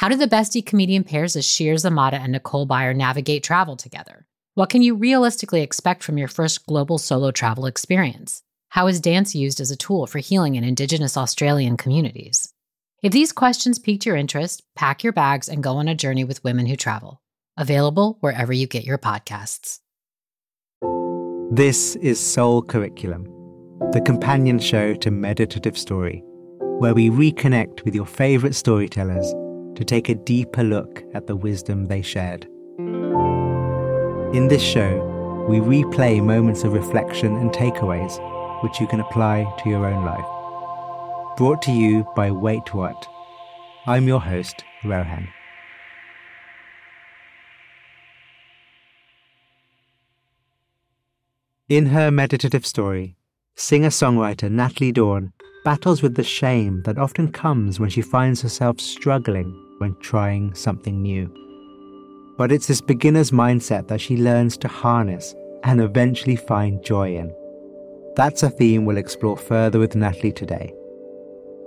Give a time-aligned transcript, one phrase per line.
[0.00, 4.26] How do the bestie comedian pairs of Sasheer Zamata and Nicole Byer navigate travel together?
[4.54, 8.42] What can you realistically expect from your first global solo travel experience?
[8.70, 12.50] How is dance used as a tool for healing in Indigenous Australian communities?
[13.02, 16.42] If these questions piqued your interest, pack your bags and go on a journey with
[16.42, 17.20] women who travel.
[17.58, 19.80] Available wherever you get your podcasts.
[21.50, 23.24] This is Soul Curriculum,
[23.92, 26.22] the companion show to Meditative Story,
[26.78, 29.30] where we reconnect with your favorite storytellers
[29.80, 32.44] to take a deeper look at the wisdom they shared.
[34.36, 38.18] In this show, we replay moments of reflection and takeaways
[38.62, 41.38] which you can apply to your own life.
[41.38, 43.08] Brought to you by Wait What.
[43.86, 45.26] I'm your host, Rohan.
[51.70, 53.16] In her meditative story,
[53.54, 55.32] singer songwriter Natalie Dawn
[55.64, 61.00] battles with the shame that often comes when she finds herself struggling when trying something
[61.00, 61.32] new.
[62.36, 67.34] But it's this beginner's mindset that she learns to harness and eventually find joy in.
[68.14, 70.74] That's a theme we'll explore further with Natalie today.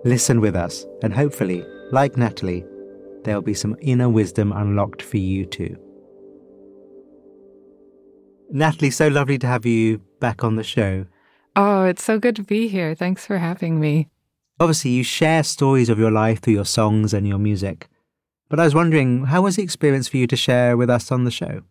[0.03, 2.65] Listen with us, and hopefully, like Natalie,
[3.23, 5.75] there'll be some inner wisdom unlocked for you too.
[8.51, 11.07] Natalie, so lovely to have you back on the show.
[11.55, 12.93] Oh, it's so good to be here.
[12.93, 14.09] Thanks for having me.
[14.59, 17.87] Obviously, you share stories of your life through your songs and your music.
[18.53, 21.23] But I was wondering, how was the experience for you to share with us on
[21.23, 21.63] the show?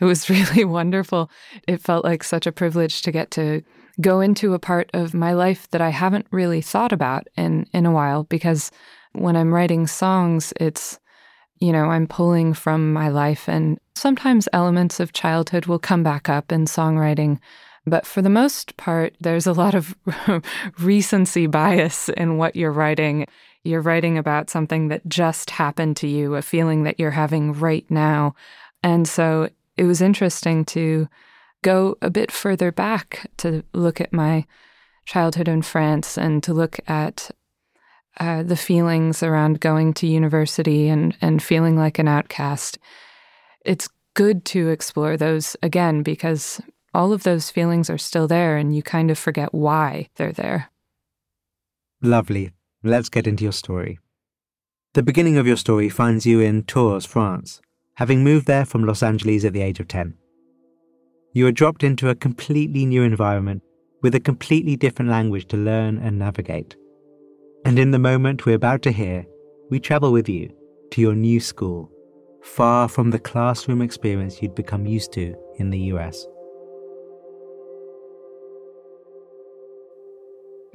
[0.00, 1.28] It was really wonderful.
[1.66, 3.60] It felt like such a privilege to get to
[4.00, 7.86] go into a part of my life that I haven't really thought about in, in
[7.86, 8.70] a while because
[9.14, 11.00] when I'm writing songs, it's,
[11.58, 16.28] you know, I'm pulling from my life and sometimes elements of childhood will come back
[16.28, 17.40] up in songwriting.
[17.84, 19.96] But for the most part, there's a lot of
[20.78, 23.26] recency bias in what you're writing.
[23.64, 27.90] You're writing about something that just happened to you, a feeling that you're having right
[27.90, 28.34] now.
[28.82, 31.08] And so it was interesting to
[31.62, 34.44] go a bit further back to look at my
[35.06, 37.30] childhood in France and to look at
[38.20, 42.78] uh, the feelings around going to university and, and feeling like an outcast.
[43.64, 46.60] It's good to explore those again because
[46.92, 50.70] all of those feelings are still there and you kind of forget why they're there.
[52.00, 52.52] Lovely.
[52.86, 53.98] Let's get into your story.
[54.92, 57.62] The beginning of your story finds you in Tours, France,
[57.94, 60.12] having moved there from Los Angeles at the age of 10.
[61.32, 63.62] You are dropped into a completely new environment
[64.02, 66.76] with a completely different language to learn and navigate.
[67.64, 69.24] And in the moment we're about to hear,
[69.70, 70.50] we travel with you
[70.90, 71.90] to your new school,
[72.42, 76.26] far from the classroom experience you'd become used to in the US.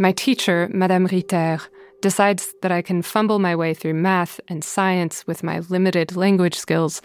[0.02, 1.60] My teacher, Madame Ritter,
[2.02, 6.56] decides that I can fumble my way through math and science with my limited language
[6.56, 7.02] skills,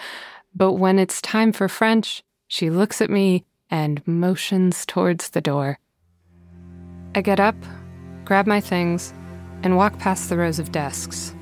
[0.55, 5.81] but when it's time for French, she looks at me and motions towards the door.
[7.16, 7.56] I get up,
[8.25, 9.12] grab my things,
[9.65, 11.34] and walk past the rows of desks.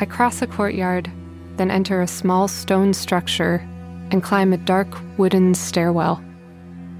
[0.00, 1.08] I cross a courtyard,
[1.56, 3.64] then enter a small stone structure
[4.10, 4.88] and climb a dark
[5.18, 6.20] wooden stairwell.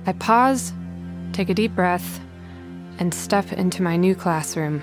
[0.06, 0.72] I pause,
[1.32, 2.20] take a deep breath,
[2.98, 4.82] and step into my new classroom.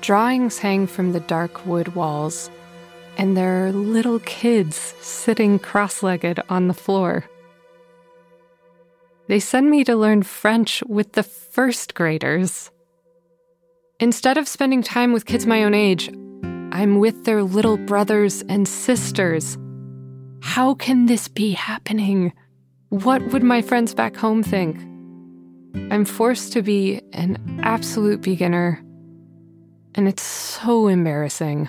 [0.00, 2.50] Drawings hang from the dark wood walls,
[3.18, 7.24] and there are little kids sitting cross legged on the floor.
[9.28, 12.70] They send me to learn French with the first graders.
[13.98, 16.08] Instead of spending time with kids my own age,
[16.70, 19.58] I'm with their little brothers and sisters.
[20.42, 22.32] How can this be happening?
[22.90, 24.78] What would my friends back home think?
[25.92, 28.80] I'm forced to be an absolute beginner,
[29.96, 31.68] and it's so embarrassing.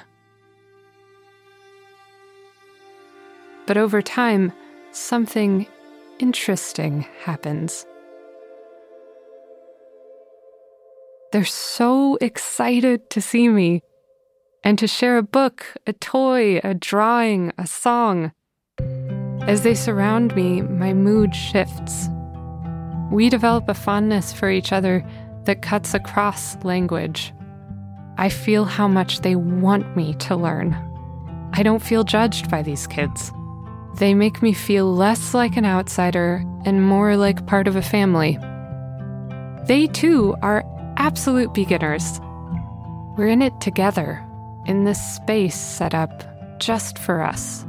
[3.66, 4.54] But over time,
[4.92, 5.66] something
[6.20, 7.86] interesting happens.
[11.32, 13.82] They're so excited to see me
[14.64, 18.32] and to share a book, a toy, a drawing, a song.
[19.48, 22.10] As they surround me, my mood shifts.
[23.10, 25.06] We develop a fondness for each other
[25.46, 27.34] that cuts across language.
[28.18, 30.76] I feel how much they want me to learn.
[31.54, 33.32] I don't feel judged by these kids.
[33.98, 38.38] They make me feel less like an outsider and more like part of a family.
[39.66, 40.66] They too are
[40.98, 42.20] absolute beginners.
[43.18, 44.24] We're in it together,
[44.66, 47.67] in this space set up just for us.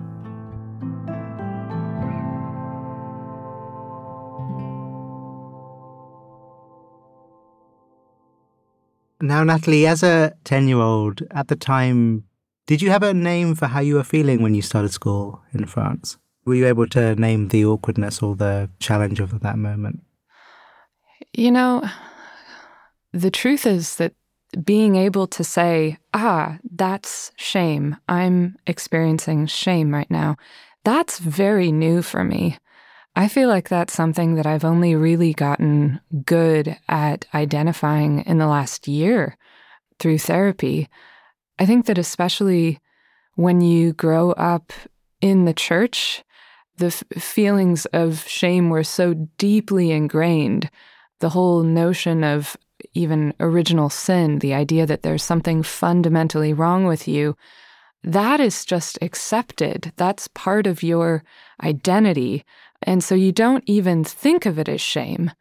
[9.20, 12.25] Now, Natalie, as a 10 year old, at the time,
[12.67, 15.67] did you have a name for how you were feeling when you started school in
[15.67, 16.19] France?
[16.44, 20.03] Were you able to name the awkwardness or the challenge of that moment?
[21.32, 21.88] You know,
[23.12, 24.15] the truth is that
[24.65, 27.97] being able to say, ah, that's shame.
[28.09, 30.37] I'm experiencing shame right now.
[30.85, 32.59] That's very new for me.
[33.19, 38.47] I feel like that's something that I've only really gotten good at identifying in the
[38.47, 39.37] last year
[39.99, 40.88] through therapy.
[41.59, 42.79] I think that especially
[43.35, 44.73] when you grow up
[45.20, 46.23] in the church,
[46.76, 50.71] the f- feelings of shame were so deeply ingrained.
[51.19, 52.56] The whole notion of
[52.94, 57.37] even original sin, the idea that there's something fundamentally wrong with you,
[58.05, 59.93] that is just accepted.
[59.97, 61.25] That's part of your
[61.64, 62.44] identity.
[62.82, 65.32] And so you don't even think of it as shame.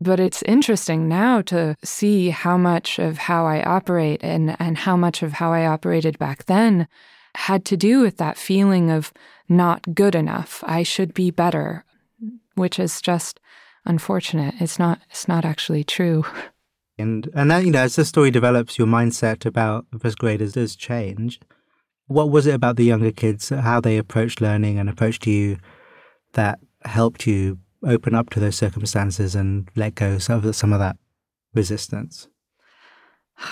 [0.00, 4.96] But it's interesting now to see how much of how I operate and, and how
[4.96, 6.88] much of how I operated back then
[7.36, 9.12] had to do with that feeling of
[9.48, 10.62] not good enough.
[10.66, 11.84] I should be better,
[12.54, 13.40] which is just
[13.84, 14.54] unfortunate.
[14.60, 16.24] It's not it's not actually true.
[16.96, 20.76] And and then, you know, as the story develops, your mindset about first graders does
[20.76, 21.40] change.
[22.06, 25.58] What was it about the younger kids, how they approached learning and approached you
[26.34, 30.22] that helped you open up to those circumstances and let go of
[30.56, 30.96] some of that
[31.54, 32.28] resistance?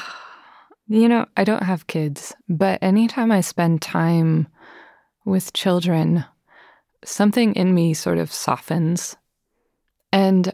[0.89, 4.47] You know, I don't have kids, but anytime I spend time
[5.25, 6.27] with children,
[7.05, 9.17] something in me sort of softens.
[10.13, 10.53] And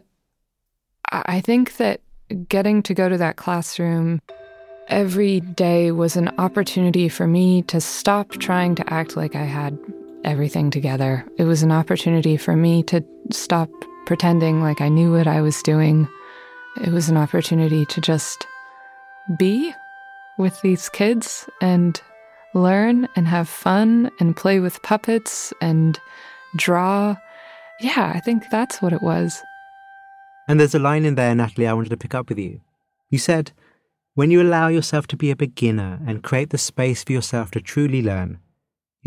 [1.11, 2.01] I think that
[2.47, 4.21] getting to go to that classroom
[4.87, 9.77] every day was an opportunity for me to stop trying to act like I had
[10.23, 11.25] everything together.
[11.37, 13.69] It was an opportunity for me to stop
[14.05, 16.07] pretending like I knew what I was doing.
[16.83, 18.47] It was an opportunity to just
[19.37, 19.73] be
[20.37, 22.01] with these kids and
[22.53, 25.99] learn and have fun and play with puppets and
[26.55, 27.15] draw.
[27.79, 29.41] Yeah, I think that's what it was.
[30.47, 32.61] And there's a line in there, Natalie, I wanted to pick up with you.
[33.09, 33.51] You said,
[34.15, 37.61] When you allow yourself to be a beginner and create the space for yourself to
[37.61, 38.39] truly learn,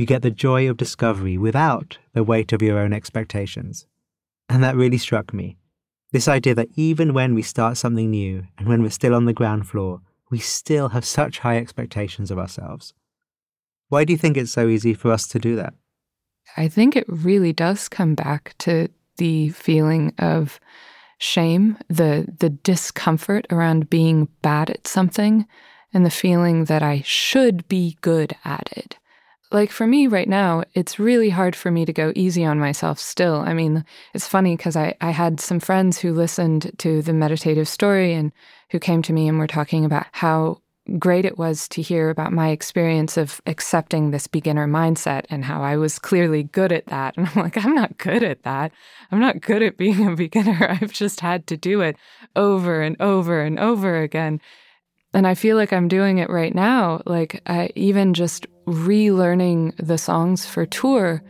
[0.03, 3.87] you get the joy of discovery without the weight of your own expectations.
[4.49, 5.59] And that really struck me.
[6.11, 9.33] This idea that even when we start something new and when we're still on the
[9.33, 12.95] ground floor, we still have such high expectations of ourselves.
[13.91, 15.73] Why do you think it's so easy for us to do that?
[16.57, 18.89] I think it really does come back to
[19.19, 20.59] the feeling of
[21.19, 25.47] shame, the the discomfort around being bad at something
[25.95, 28.99] and the feeling that I should be good at it.
[29.53, 32.99] Like for me right now, it's really hard for me to go easy on myself
[32.99, 33.37] still.
[33.37, 33.85] I mean,
[34.15, 38.33] it's funny because I, I had some friends who listened to the meditative story and
[38.71, 40.63] who came to me and were talking about how
[40.99, 45.63] great it was to hear about my experience of accepting this beginner mindset and how
[45.63, 47.15] I was clearly good at that.
[47.19, 48.73] And I'm like, I'm not good at that.
[49.11, 50.67] I'm not good at being a beginner.
[50.81, 51.97] I've just had to do it
[52.35, 54.41] over and over and over again.
[55.13, 57.03] And I feel like I'm doing it right now.
[57.05, 61.23] Like, I, even just relearning the songs for tour,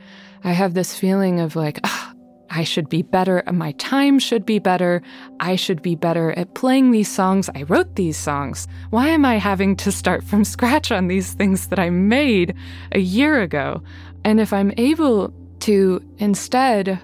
[0.44, 2.12] I have this feeling of like, oh,
[2.50, 3.42] I should be better.
[3.50, 5.00] My time should be better.
[5.40, 7.48] I should be better at playing these songs.
[7.54, 8.68] I wrote these songs.
[8.90, 12.54] Why am I having to start from scratch on these things that I made
[12.92, 13.82] a year ago?
[14.24, 17.00] And if I'm able to instead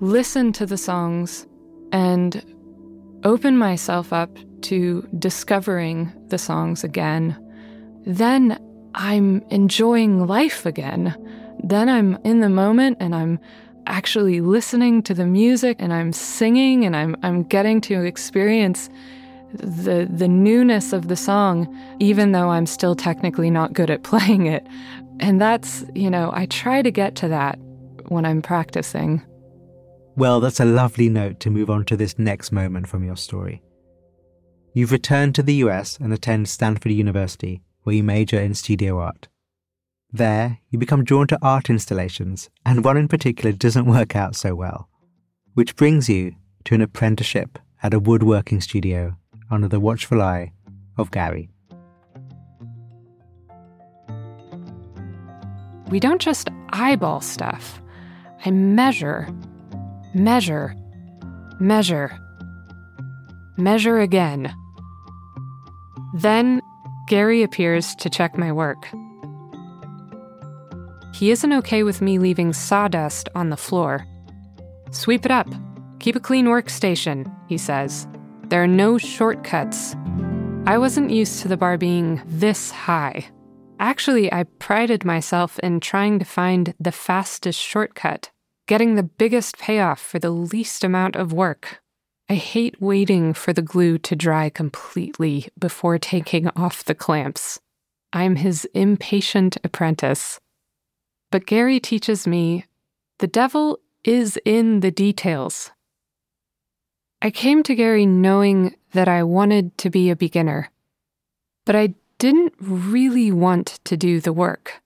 [0.00, 1.46] listen to the songs
[1.92, 2.42] and
[3.24, 4.30] open myself up
[4.62, 7.36] to discovering the songs again,
[8.06, 8.58] then
[8.96, 11.14] I'm enjoying life again.
[11.62, 13.38] Then I'm in the moment and I'm
[13.86, 18.88] actually listening to the music and I'm singing and I'm I'm getting to experience
[19.52, 21.68] the the newness of the song
[22.00, 24.66] even though I'm still technically not good at playing it.
[25.20, 27.58] And that's, you know, I try to get to that
[28.08, 29.22] when I'm practicing.
[30.16, 33.62] Well, that's a lovely note to move on to this next moment from your story.
[34.72, 39.28] You've returned to the US and attend Stanford University, where you major in studio art.
[40.12, 44.56] There, you become drawn to art installations, and one in particular doesn't work out so
[44.56, 44.88] well,
[45.54, 49.16] which brings you to an apprenticeship at a woodworking studio
[49.52, 50.52] under the watchful eye
[50.98, 51.48] of Gary.
[55.88, 57.80] We don't just eyeball stuff.
[58.44, 59.28] I measure,
[60.12, 60.74] measure,
[61.60, 62.18] measure,
[63.56, 64.52] measure again.
[66.14, 66.60] Then
[67.06, 68.88] Gary appears to check my work.
[71.14, 74.04] He isn't okay with me leaving sawdust on the floor.
[74.90, 75.48] Sweep it up.
[76.00, 78.08] Keep a clean workstation, he says.
[78.48, 79.94] There are no shortcuts.
[80.66, 83.26] I wasn't used to the bar being this high.
[83.78, 88.30] Actually, I prided myself in trying to find the fastest shortcut,
[88.66, 91.80] getting the biggest payoff for the least amount of work.
[92.28, 97.60] I hate waiting for the glue to dry completely before taking off the clamps.
[98.12, 100.40] I'm his impatient apprentice.
[101.30, 102.64] But Gary teaches me
[103.18, 105.70] the devil is in the details.
[107.22, 110.70] I came to Gary knowing that I wanted to be a beginner,
[111.64, 114.82] but I didn't really want to do the work.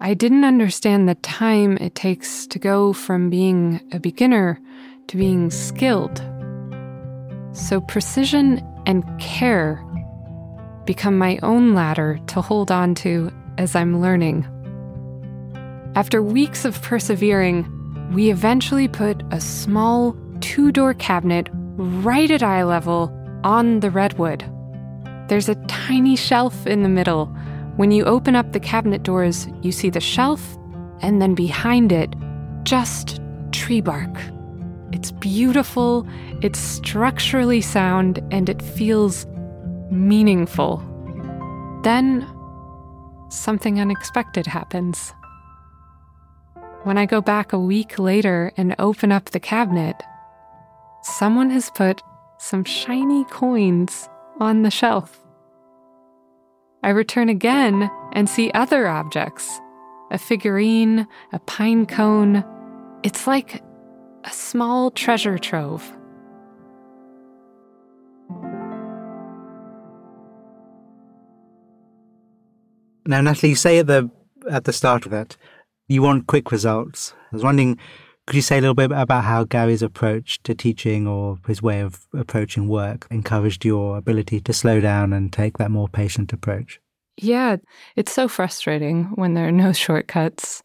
[0.00, 4.60] I didn't understand the time it takes to go from being a beginner
[5.08, 6.22] to being skilled.
[7.52, 9.82] So, precision and care
[10.84, 14.46] become my own ladder to hold on to as I'm learning.
[15.94, 17.70] After weeks of persevering,
[18.12, 23.12] we eventually put a small two door cabinet right at eye level
[23.44, 24.44] on the redwood.
[25.28, 27.26] There's a tiny shelf in the middle.
[27.76, 30.56] When you open up the cabinet doors, you see the shelf,
[31.00, 32.14] and then behind it,
[32.64, 33.20] just
[33.52, 34.14] tree bark.
[34.94, 36.06] It's beautiful,
[36.40, 39.26] it's structurally sound, and it feels
[39.90, 40.84] meaningful.
[41.82, 42.24] Then,
[43.28, 45.12] something unexpected happens.
[46.84, 50.00] When I go back a week later and open up the cabinet,
[51.02, 52.00] someone has put
[52.38, 54.08] some shiny coins
[54.38, 55.18] on the shelf.
[56.84, 59.60] I return again and see other objects
[60.12, 62.44] a figurine, a pine cone.
[63.02, 63.63] It's like
[64.24, 65.92] a small treasure trove.
[73.06, 74.10] Now, Natalie, you say at the
[74.50, 75.36] at the start of that
[75.88, 77.14] you want quick results.
[77.32, 77.78] I was wondering,
[78.26, 81.80] could you say a little bit about how Gary's approach to teaching or his way
[81.80, 86.80] of approaching work encouraged your ability to slow down and take that more patient approach?
[87.16, 87.56] Yeah,
[87.96, 90.62] it's so frustrating when there are no shortcuts.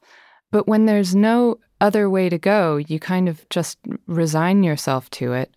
[0.51, 3.77] But when there's no other way to go, you kind of just
[4.07, 5.51] resign yourself to it.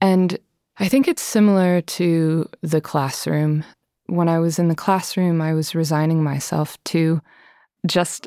[0.00, 0.38] And
[0.78, 3.64] I think it's similar to the classroom.
[4.06, 7.20] When I was in the classroom, I was resigning myself to
[7.86, 8.26] just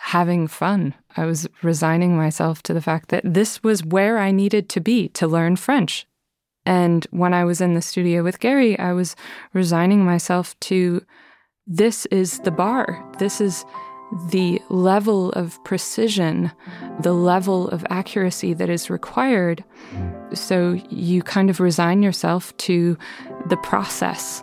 [0.00, 0.94] having fun.
[1.16, 5.08] I was resigning myself to the fact that this was where I needed to be
[5.10, 6.06] to learn French.
[6.64, 9.14] And when I was in the studio with Gary, I was
[9.52, 11.04] resigning myself to
[11.66, 13.04] this is the bar.
[13.18, 13.64] This is
[14.28, 16.52] the level of precision,
[17.00, 19.64] the level of accuracy that is required.
[20.34, 22.96] So you kind of resign yourself to
[23.48, 24.42] the process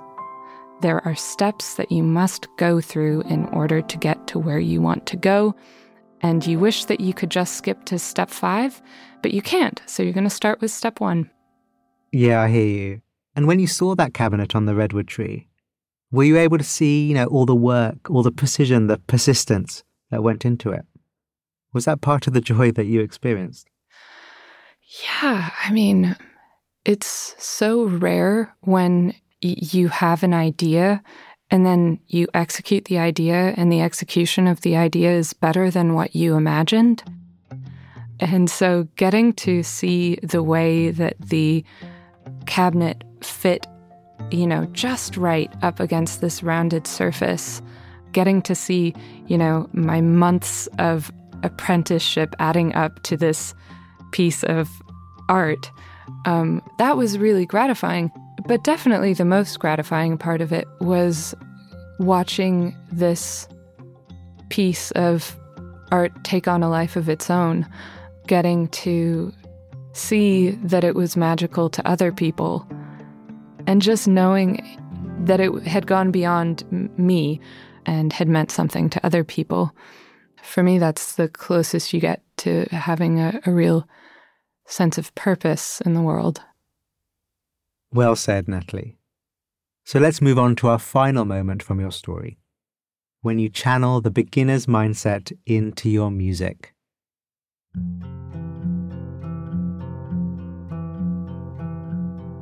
[0.81, 4.81] there are steps that you must go through in order to get to where you
[4.81, 5.55] want to go.
[6.21, 8.81] And you wish that you could just skip to step five,
[9.21, 9.81] but you can't.
[9.87, 11.29] So you're going to start with step one.
[12.11, 13.01] Yeah, I hear you.
[13.35, 15.47] And when you saw that cabinet on the redwood tree,
[16.11, 19.83] were you able to see, you know, all the work, all the precision, the persistence
[20.11, 20.85] that went into it?
[21.73, 23.67] Was that part of the joy that you experienced?
[25.03, 26.15] Yeah, I mean,
[26.83, 31.03] it's so rare when you have an idea
[31.51, 35.95] and then you execute the idea, and the execution of the idea is better than
[35.95, 37.03] what you imagined.
[38.19, 41.63] And so, getting to see the way that the
[42.45, 43.65] cabinet fit,
[44.31, 47.61] you know, just right up against this rounded surface,
[48.11, 48.93] getting to see,
[49.27, 51.11] you know, my months of
[51.43, 53.53] apprenticeship adding up to this
[54.11, 54.69] piece of
[55.29, 55.71] art,
[56.25, 58.11] um, that was really gratifying.
[58.47, 61.35] But definitely the most gratifying part of it was
[61.99, 63.47] watching this
[64.49, 65.35] piece of
[65.91, 67.67] art take on a life of its own,
[68.27, 69.33] getting to
[69.93, 72.67] see that it was magical to other people,
[73.67, 74.77] and just knowing
[75.25, 76.63] that it had gone beyond
[76.97, 77.39] me
[77.85, 79.73] and had meant something to other people.
[80.43, 83.87] For me, that's the closest you get to having a, a real
[84.65, 86.41] sense of purpose in the world.
[87.91, 88.97] Well said, Natalie.
[89.85, 92.37] So let's move on to our final moment from your story
[93.21, 96.73] when you channel the beginner's mindset into your music.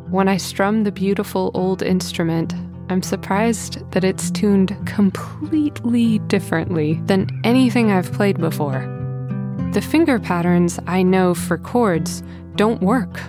[0.10, 2.54] When I strum the beautiful old instrument,
[2.90, 8.80] I'm surprised that it's tuned completely differently than anything I've played before.
[9.74, 12.24] The finger patterns I know for chords
[12.56, 13.20] don't work.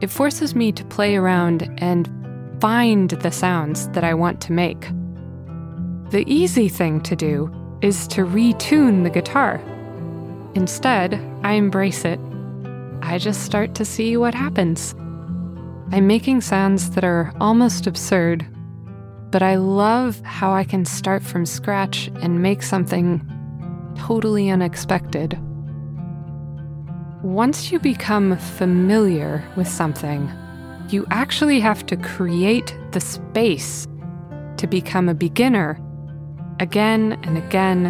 [0.00, 2.10] It forces me to play around and
[2.60, 4.80] find the sounds that I want to make.
[6.10, 9.60] The easy thing to do is to retune the guitar.
[10.54, 11.14] Instead,
[11.44, 12.18] I embrace it.
[13.02, 14.94] I just start to see what happens.
[15.90, 18.46] I'm making sounds that are almost absurd,
[19.30, 23.20] but I love how I can start from scratch and make something
[23.96, 25.38] totally unexpected.
[27.22, 30.30] Once you become familiar with something,
[30.88, 33.88] you actually have to create the space
[34.56, 35.80] to become a beginner
[36.60, 37.86] again and again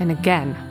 [0.00, 0.65] and again.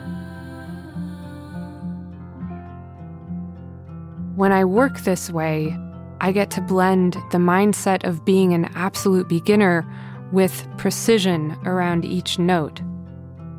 [4.36, 5.74] When I work this way,
[6.20, 9.86] I get to blend the mindset of being an absolute beginner
[10.30, 12.82] with precision around each note.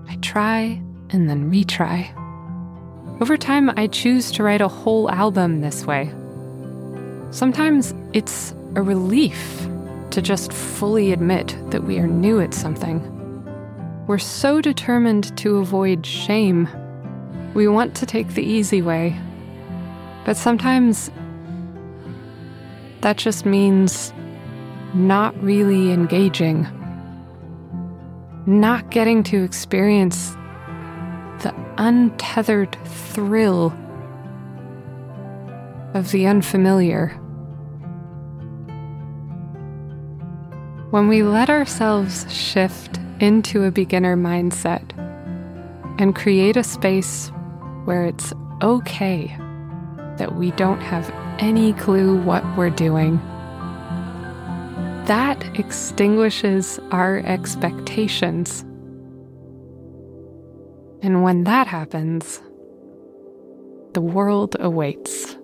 [0.07, 0.79] I try
[1.09, 2.13] and then retry.
[3.19, 6.13] Over time, I choose to write a whole album this way.
[7.31, 9.67] Sometimes it's a relief
[10.11, 13.01] to just fully admit that we are new at something.
[14.05, 16.69] We're so determined to avoid shame.
[17.55, 19.19] We want to take the easy way.
[20.27, 21.09] But sometimes
[22.99, 24.11] that just means
[24.93, 26.67] not really engaging,
[28.45, 30.31] not getting to experience
[31.43, 33.67] the untethered thrill
[35.93, 37.07] of the unfamiliar.
[40.91, 44.91] When we let ourselves shift into a beginner mindset
[45.97, 47.31] and create a space
[47.85, 49.33] where it's okay
[50.17, 51.09] that we don't have
[51.39, 53.17] any clue what we're doing.
[55.05, 58.61] That extinguishes our expectations.
[61.01, 62.41] And when that happens,
[63.93, 65.37] the world awaits.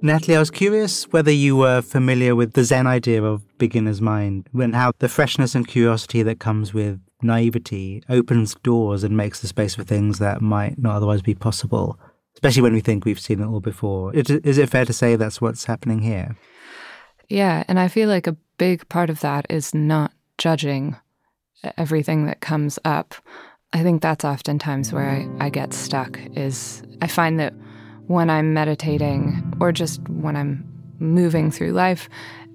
[0.00, 4.48] Natalie, I was curious whether you were familiar with the Zen idea of beginner's mind
[4.52, 9.48] and how the freshness and curiosity that comes with naivety opens doors and makes the
[9.48, 11.98] space for things that might not otherwise be possible,
[12.34, 14.14] especially when we think we've seen it all before.
[14.14, 16.36] Is it fair to say that's what's happening here?
[17.28, 20.96] Yeah, and I feel like a big part of that is not judging
[21.78, 23.14] everything that comes up.
[23.72, 27.54] I think that's oftentimes where I, I get stuck is I find that
[28.06, 30.64] when I'm meditating or just when I'm
[30.98, 32.08] moving through life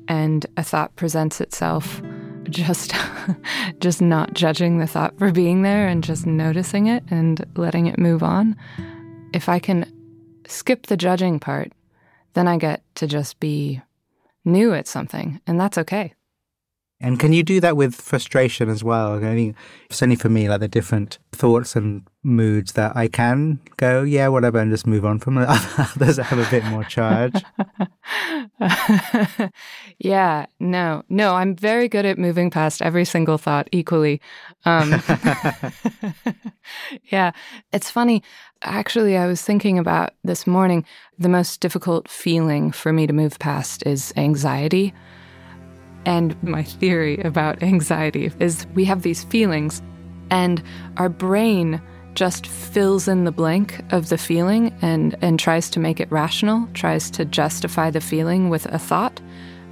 [0.07, 2.01] and a thought presents itself,
[2.49, 2.93] just
[3.79, 7.99] just not judging the thought for being there and just noticing it and letting it
[7.99, 8.55] move on.
[9.33, 9.91] If I can
[10.47, 11.71] skip the judging part,
[12.33, 13.81] then I get to just be
[14.45, 16.13] new at something, and that's okay.
[17.01, 19.13] And can you do that with frustration as well?
[19.13, 19.55] I mean,
[19.89, 24.59] certainly for me, like the different thoughts and moods that I can go, yeah, whatever,
[24.59, 25.47] and just move on from it.
[25.77, 27.41] Others have a bit more charge.
[29.99, 34.19] yeah, no, no, I'm very good at moving past every single thought equally.
[34.65, 34.91] Um,
[37.05, 37.31] yeah,
[37.71, 38.23] it's funny.
[38.61, 40.83] Actually, I was thinking about this morning.
[41.17, 44.93] The most difficult feeling for me to move past is anxiety.
[46.05, 49.81] And my theory about anxiety is we have these feelings,
[50.29, 50.61] and
[50.97, 51.81] our brain
[52.15, 56.67] just fills in the blank of the feeling and, and tries to make it rational,
[56.73, 59.21] tries to justify the feeling with a thought.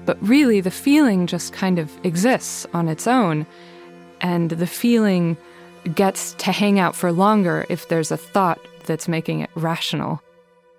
[0.05, 3.45] But really, the feeling just kind of exists on its own,
[4.21, 5.35] and the feeling
[5.95, 10.21] gets to hang out for longer if there's a thought that's making it rational.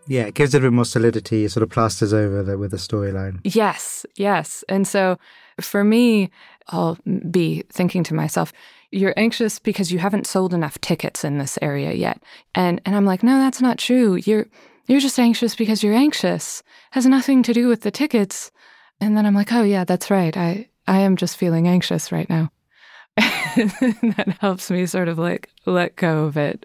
[0.09, 2.71] Yeah, it gives it a bit more solidity, it sort of plasters over the, with
[2.71, 3.41] the storyline.
[3.45, 4.65] Yes, yes.
[4.69, 5.19] And so
[5.61, 6.31] for me,
[6.69, 6.99] I'll
[7.31, 8.53] be thinking to myself,
[8.91, 12.23] you're anxious because you haven't sold enough tickets in this area yet.
[12.55, 14.17] And and I'm like, no, that's not true.
[14.17, 14.47] You're
[14.87, 16.61] you're just anxious because you're anxious.
[16.61, 18.51] It has nothing to do with the tickets.
[19.01, 20.35] And then I'm like, oh yeah, that's right.
[20.37, 22.51] I I am just feeling anxious right now.
[23.17, 26.65] that helps me sort of like let go of it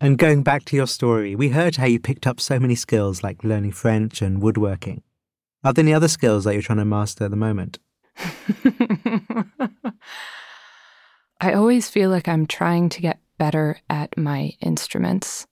[0.00, 3.22] and going back to your story, we heard how you picked up so many skills
[3.22, 5.02] like learning French and woodworking.
[5.64, 7.78] Are there any other skills that you're trying to master at the moment?
[11.40, 15.46] I always feel like I'm trying to get better at my instruments.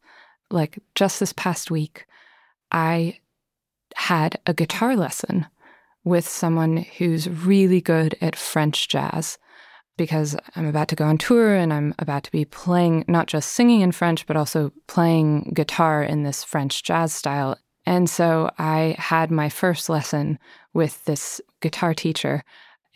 [0.51, 2.07] Like just this past week,
[2.71, 3.19] I
[3.95, 5.47] had a guitar lesson
[6.05, 9.39] with someone who's really good at French jazz.
[9.97, 13.53] Because I'm about to go on tour and I'm about to be playing not just
[13.53, 17.57] singing in French, but also playing guitar in this French jazz style.
[17.87, 20.39] And so I had my first lesson
[20.75, 22.45] with this guitar teacher.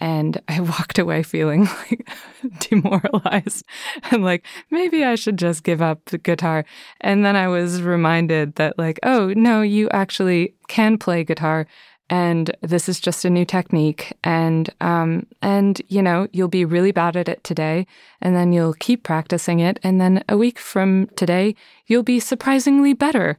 [0.03, 2.09] And I walked away feeling like
[2.61, 3.65] demoralized
[4.11, 6.65] and like maybe I should just give up the guitar.
[7.01, 11.67] And then I was reminded that, like, oh, no, you actually can play guitar
[12.11, 14.12] and this is just a new technique.
[14.25, 17.87] And um, and you know you'll be really bad at it today
[18.20, 21.55] and then you'll keep practicing it and then a week from today
[21.87, 23.38] you'll be surprisingly better.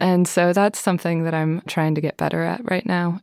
[0.00, 3.20] And so that's something that i'm trying to get better at right now.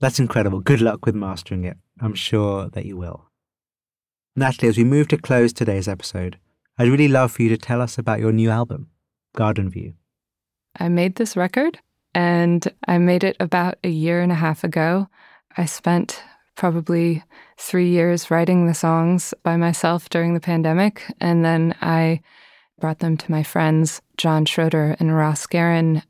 [0.00, 0.60] That's incredible.
[0.60, 1.76] Good luck with mastering it.
[2.00, 3.26] I'm sure that you will.
[4.34, 6.38] Natalie as we move to close today's episode
[6.78, 8.88] i'd really love for you to tell us about your new album
[9.36, 9.92] garden view.
[10.80, 11.78] I made this record
[12.14, 15.08] and I made it about a year and a half ago.
[15.56, 16.22] I spent
[16.54, 17.22] probably
[17.58, 21.04] three years writing the songs by myself during the pandemic.
[21.20, 22.20] And then I
[22.78, 26.02] brought them to my friends, John Schroeder and Ross Guerin.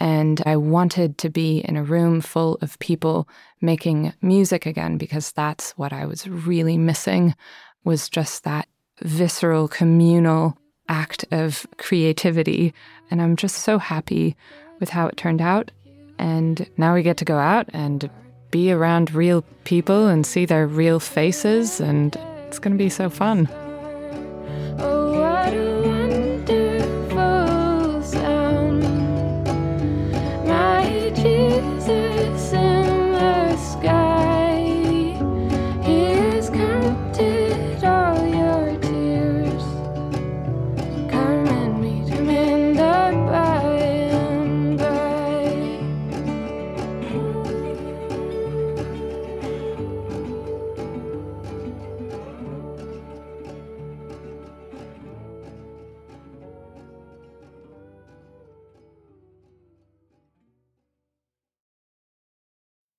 [0.00, 3.28] And I wanted to be in a room full of people
[3.60, 7.34] making music again because that's what I was really missing
[7.84, 8.68] was just that
[9.00, 10.56] visceral communal
[10.88, 12.74] act of creativity.
[13.10, 14.36] And I'm just so happy
[14.80, 15.70] with how it turned out.
[16.18, 18.10] And now we get to go out and
[18.50, 23.10] be around real people and see their real faces, and it's going to be so
[23.10, 23.48] fun.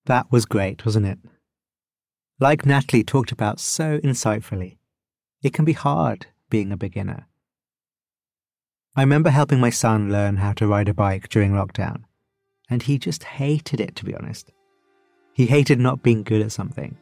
[0.10, 1.20] That was great, wasn't it?
[2.40, 4.78] Like Natalie talked about so insightfully,
[5.44, 7.28] it can be hard being a beginner.
[8.96, 12.06] I remember helping my son learn how to ride a bike during lockdown,
[12.72, 14.52] and he just hated it, to be honest.
[15.34, 16.98] He hated not being good at something.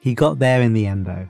[0.00, 1.28] He got there in the end, though,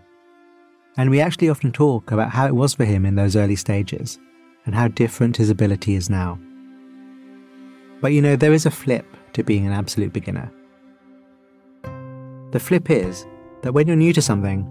[0.96, 4.16] and we actually often talk about how it was for him in those early stages
[4.64, 6.38] and how different his ability is now.
[8.00, 10.52] But you know, there is a flip to being an absolute beginner.
[12.50, 13.26] The flip is
[13.62, 14.66] that when you're new to something,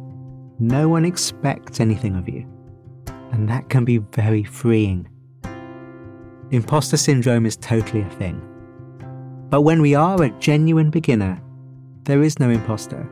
[0.60, 2.48] no one expects anything of you.
[3.32, 5.08] And that can be very freeing.
[6.50, 8.42] Imposter syndrome is totally a thing.
[9.50, 11.42] But when we are a genuine beginner,
[12.04, 13.08] there is no imposter.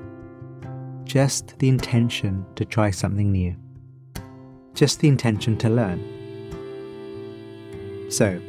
[1.04, 3.56] Just the intention to try something new.
[4.74, 6.02] Just the intention to learn.
[8.10, 8.42] So,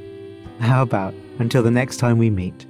[0.61, 2.67] how about until the next time we meet?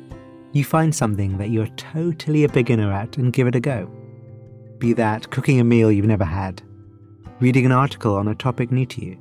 [0.56, 3.90] You find something that you're totally a beginner at and give it a go.
[4.78, 6.62] Be that cooking a meal you've never had,
[7.40, 9.18] reading an article on a topic new to you,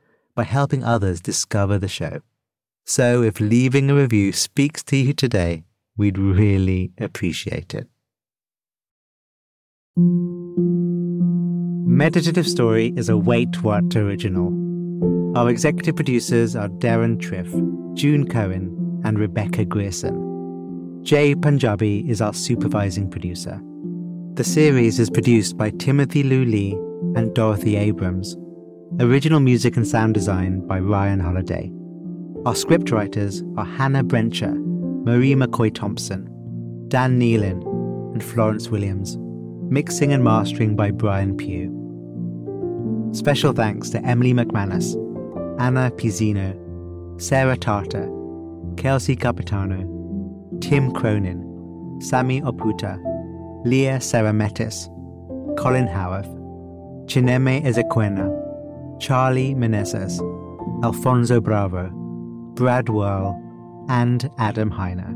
[0.35, 2.21] by helping others discover the show.
[2.85, 5.63] So if leaving a review speaks to you today,
[5.95, 7.87] we'd really appreciate it.
[11.87, 14.49] Meditative Story is a Wait What original.
[15.37, 17.51] Our executive producers are Deron Triff,
[17.95, 21.01] June Cohen, and Rebecca Grierson.
[21.03, 23.61] Jay Punjabi is our supervising producer.
[24.35, 26.73] The series is produced by Timothy Lu Lee
[27.15, 28.37] and Dorothy Abrams.
[28.99, 31.71] Original music and sound design by Ryan Holladay.
[32.45, 34.53] Our scriptwriters are Hannah Brencher,
[35.05, 36.27] Marie McCoy Thompson,
[36.89, 37.63] Dan Nealon,
[38.13, 39.17] and Florence Williams.
[39.71, 41.71] Mixing and mastering by Brian Pugh.
[43.13, 44.95] Special thanks to Emily McManus,
[45.59, 46.51] Anna Pizzino,
[47.19, 48.09] Sarah Tartar,
[48.75, 49.77] Kelsey Capitano,
[50.59, 51.39] Tim Cronin,
[52.01, 52.99] Sami Oputa,
[53.65, 54.87] Leah Sarametis,
[55.57, 56.27] Colin Howarth,
[57.07, 58.40] Chineme Ezequena,
[59.01, 60.21] Charlie Menezes,
[60.83, 61.89] Alfonso Bravo,
[62.53, 63.35] Brad Whirl,
[63.89, 65.09] and Adam Heiner.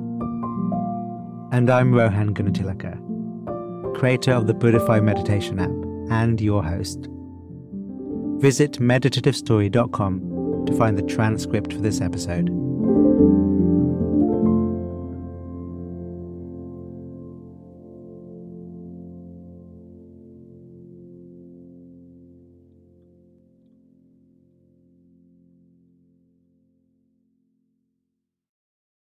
[1.54, 2.98] And I'm Rohan Gunatillake,
[3.96, 5.70] creator of the Buddhify Meditation app
[6.12, 7.08] and your host.
[8.42, 12.65] Visit meditativestory.com to find the transcript for this episode.